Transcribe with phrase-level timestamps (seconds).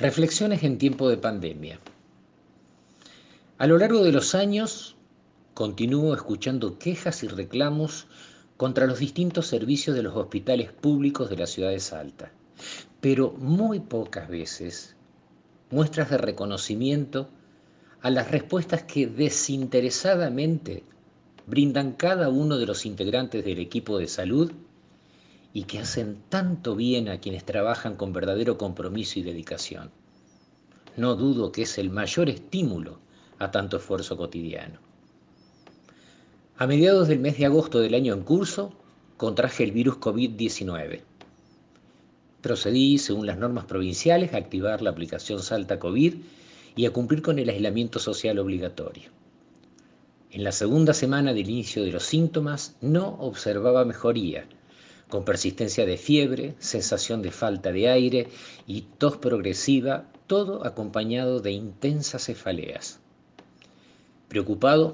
[0.00, 1.80] Reflexiones en tiempo de pandemia.
[3.58, 4.94] A lo largo de los años,
[5.54, 8.06] continúo escuchando quejas y reclamos
[8.56, 12.30] contra los distintos servicios de los hospitales públicos de la ciudad de Salta,
[13.00, 14.94] pero muy pocas veces
[15.72, 17.28] muestras de reconocimiento
[18.00, 20.84] a las respuestas que desinteresadamente
[21.48, 24.52] brindan cada uno de los integrantes del equipo de salud
[25.58, 29.90] y que hacen tanto bien a quienes trabajan con verdadero compromiso y dedicación.
[30.96, 33.00] No dudo que es el mayor estímulo
[33.40, 34.78] a tanto esfuerzo cotidiano.
[36.58, 38.72] A mediados del mes de agosto del año en curso,
[39.16, 41.00] contraje el virus COVID-19.
[42.40, 46.14] Procedí, según las normas provinciales, a activar la aplicación Salta COVID
[46.76, 49.10] y a cumplir con el aislamiento social obligatorio.
[50.30, 54.46] En la segunda semana del inicio de los síntomas no observaba mejoría,
[55.08, 58.28] con persistencia de fiebre, sensación de falta de aire
[58.66, 63.00] y tos progresiva, todo acompañado de intensas cefaleas.
[64.28, 64.92] Preocupado,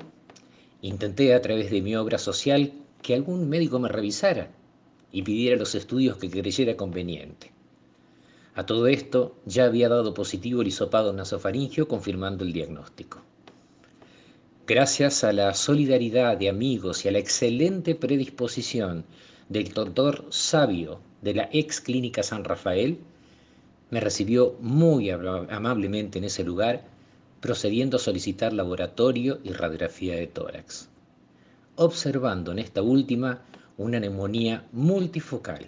[0.83, 4.51] intenté a través de mi obra social que algún médico me revisara
[5.11, 7.53] y pidiera los estudios que creyera conveniente.
[8.55, 13.21] A todo esto ya había dado positivo el hisopado nasofaringio confirmando el diagnóstico.
[14.67, 19.05] Gracias a la solidaridad de amigos y a la excelente predisposición
[19.49, 22.99] del doctor Sabio de la ex clínica San Rafael,
[23.91, 26.85] me recibió muy amablemente en ese lugar,
[27.41, 30.89] procediendo a solicitar laboratorio y radiografía de tórax,
[31.77, 33.43] observando en esta última
[33.77, 35.67] una neumonía multifocal.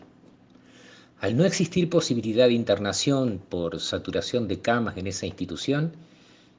[1.21, 5.93] Al no existir posibilidad de internación por saturación de camas en esa institución,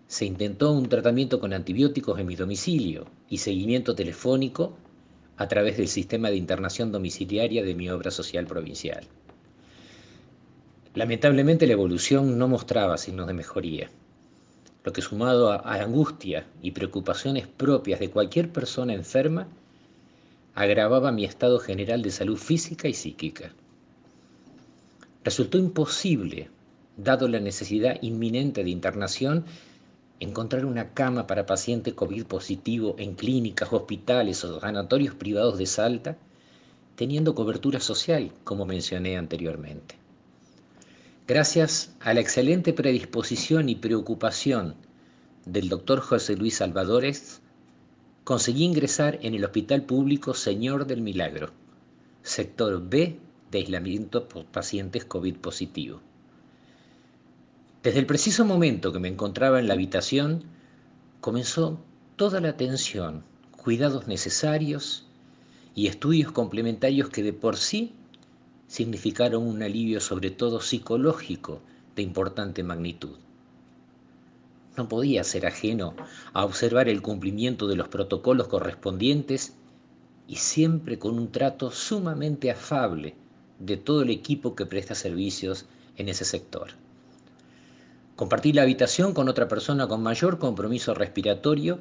[0.08, 4.74] se intentó un tratamiento con antibióticos en mi domicilio y seguimiento telefónico
[5.38, 9.06] a través del sistema de internación domiciliaria de mi obra social provincial.
[10.96, 13.90] Lamentablemente la evolución no mostraba signos de mejoría,
[14.84, 19.48] lo que sumado a, angustia y preocupaciones propias de cualquier persona enferma,
[20.56, 23.52] agravaba mi estado general de salud física y psíquica.
[25.24, 26.50] Resultó imposible,
[26.96, 29.46] dado la necesidad inminente de internación,
[30.20, 36.18] encontrar una cama para paciente COVID positivo en clínicas, hospitales o sanatorios privados de Salta,
[36.96, 39.96] teniendo cobertura social, como mencioné anteriormente.
[41.28, 44.76] Gracias a la excelente predisposición y preocupación
[45.46, 47.42] del doctor José Luis Salvadores,
[48.24, 51.52] conseguí ingresar en el Hospital Público Señor del Milagro,
[52.24, 53.20] sector B
[53.52, 56.02] de aislamiento por pacientes COVID positivo.
[57.84, 60.44] Desde el preciso momento que me encontraba en la habitación,
[61.22, 61.80] comenzó
[62.16, 65.06] toda la atención, cuidados necesarios
[65.76, 67.94] y estudios complementarios que de por sí
[68.68, 71.62] significaron un alivio sobre todo psicológico
[71.96, 73.18] de importante magnitud.
[74.76, 75.96] No podía ser ajeno
[76.34, 79.54] a observar el cumplimiento de los protocolos correspondientes
[80.28, 83.16] y siempre con un trato sumamente afable
[83.60, 86.70] de todo el equipo que presta servicios en ese sector.
[88.18, 91.80] Compartí la habitación con otra persona con mayor compromiso respiratorio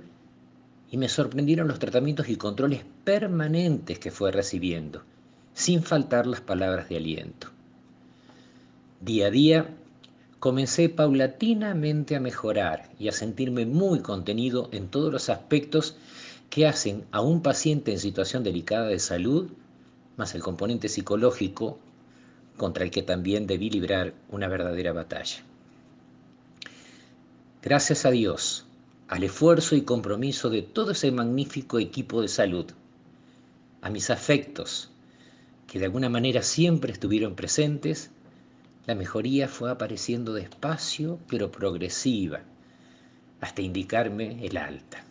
[0.91, 5.03] y me sorprendieron los tratamientos y controles permanentes que fue recibiendo,
[5.55, 7.49] sin faltar las palabras de aliento.
[9.01, 9.67] Día a día
[10.39, 15.97] comencé paulatinamente a mejorar y a sentirme muy contenido en todos los aspectos
[16.51, 19.49] que hacen a un paciente en situación delicada de salud,
[20.19, 21.79] más el componente psicológico,
[22.59, 25.43] contra el que también debí librar una verdadera batalla.
[27.67, 28.65] Gracias a Dios,
[29.09, 32.67] al esfuerzo y compromiso de todo ese magnífico equipo de salud,
[33.83, 34.93] a mis afectos,
[35.67, 38.13] que de alguna manera siempre estuvieron presentes,
[38.87, 42.43] la mejoría fue apareciendo despacio pero progresiva,
[43.41, 45.03] hasta indicarme el alta,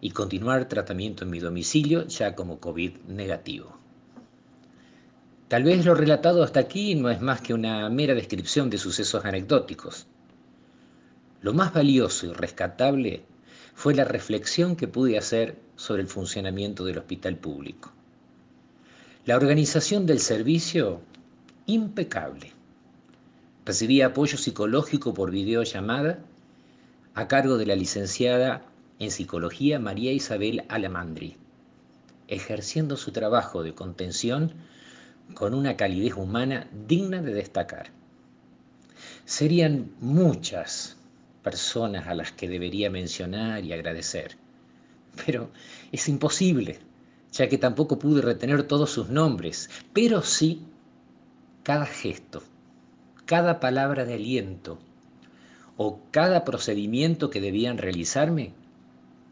[0.00, 3.76] y continuar tratamiento en mi domicilio ya como COVID negativo.
[5.48, 9.24] Tal vez lo relatado hasta aquí no es más que una mera descripción de sucesos
[9.24, 10.06] anecdóticos,
[11.40, 13.22] lo más valioso y rescatable
[13.74, 17.92] fue la reflexión que pude hacer sobre el funcionamiento del hospital público.
[19.24, 21.00] La organización del servicio,
[21.66, 22.52] impecable.
[23.64, 26.18] Recibí apoyo psicológico por videollamada
[27.14, 28.62] a cargo de la licenciada
[28.98, 31.36] en psicología María Isabel Alamandri,
[32.26, 34.54] ejerciendo su trabajo de contención
[35.34, 37.90] con una calidez humana digna de destacar.
[39.24, 40.96] Serían muchas
[41.42, 44.36] personas a las que debería mencionar y agradecer.
[45.24, 45.50] Pero
[45.92, 46.78] es imposible,
[47.32, 50.62] ya que tampoco pude retener todos sus nombres, pero sí
[51.62, 52.42] cada gesto,
[53.26, 54.78] cada palabra de aliento
[55.76, 58.52] o cada procedimiento que debían realizarme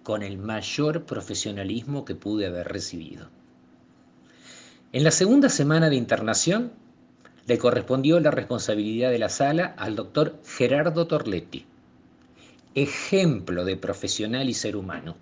[0.02, 3.28] con el mayor profesionalismo que pude haber recibido.
[4.92, 6.72] En la segunda semana de internación
[7.46, 11.66] le correspondió la responsabilidad de la sala al doctor Gerardo Torletti,
[12.76, 15.16] ejemplo de profesional y ser humano.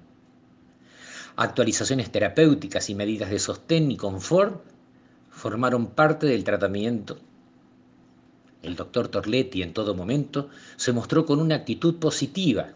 [1.36, 4.60] Actualizaciones terapéuticas y medidas de sostén y confort
[5.30, 7.18] formaron parte del tratamiento.
[8.62, 12.70] El doctor Torletti en todo momento se mostró con una actitud positiva,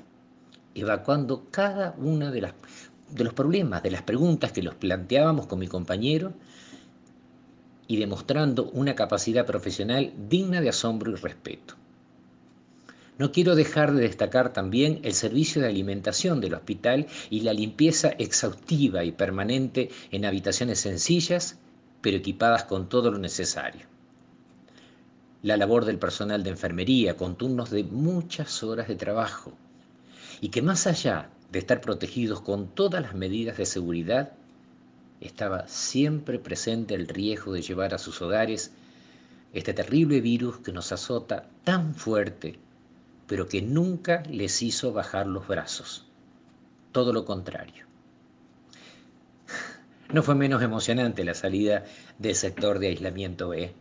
[0.77, 2.53] evacuando cada uno de,
[3.11, 6.35] de los problemas, de las preguntas que los planteábamos con mi compañero
[7.89, 11.75] y demostrando una capacidad profesional digna de asombro y respeto.
[13.19, 18.11] No quiero dejar de destacar también el servicio de alimentación del hospital y la limpieza
[18.11, 21.59] exhaustiva y permanente en habitaciones sencillas,
[22.01, 23.87] pero equipadas con todo lo necesario.
[25.43, 29.53] La labor del personal de enfermería con turnos de muchas horas de trabajo
[30.41, 34.33] y que más allá de estar protegidos con todas las medidas de seguridad,
[35.21, 38.71] estaba siempre presente el riesgo de llevar a sus hogares
[39.53, 42.61] este terrible virus que nos azota tan fuerte
[43.29, 46.07] pero que nunca les hizo bajar los brazos.
[46.91, 47.87] Todo lo contrario.
[50.11, 51.85] No fue menos emocionante la salida
[52.19, 53.75] del sector de aislamiento B,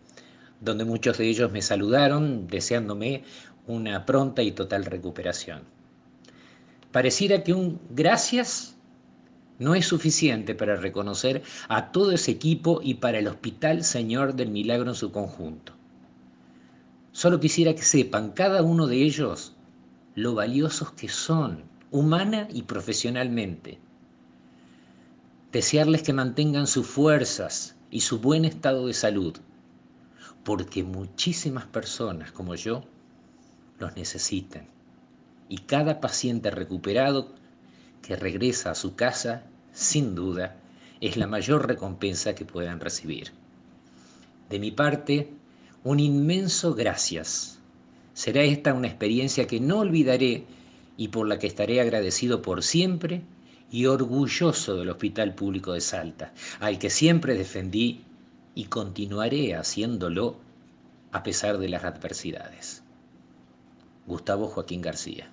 [0.60, 3.24] donde muchos de ellos me saludaron deseándome
[3.66, 5.62] una pronta y total recuperación.
[6.92, 8.76] Pareciera que un gracias
[9.58, 14.50] no es suficiente para reconocer a todo ese equipo y para el Hospital Señor del
[14.50, 15.77] Milagro en su conjunto.
[17.18, 19.56] Solo quisiera que sepan cada uno de ellos
[20.14, 23.80] lo valiosos que son, humana y profesionalmente.
[25.52, 29.36] Desearles que mantengan sus fuerzas y su buen estado de salud,
[30.44, 32.84] porque muchísimas personas como yo
[33.80, 34.68] los necesitan.
[35.50, 37.34] Y cada paciente recuperado
[38.04, 39.42] que regresa a su casa,
[39.74, 40.56] sin duda,
[41.02, 43.32] es la mayor recompensa que puedan recibir.
[44.52, 45.34] De mi parte,
[45.84, 47.60] un inmenso gracias.
[48.14, 50.46] Será esta una experiencia que no olvidaré
[50.98, 53.22] y por la que estaré agradecido por siempre
[53.70, 58.02] y orgulloso del Hospital Público de Salta, al que siempre defendí
[58.56, 60.38] y continuaré haciéndolo
[61.12, 62.84] a pesar de las adversidades.
[64.08, 65.30] Gustavo Joaquín García.